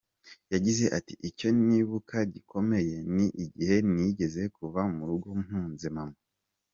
[0.53, 6.17] Yagize ati “Icyo nibuka gikomeye ni igihe nigeze kuva mu rugo mpunze mama.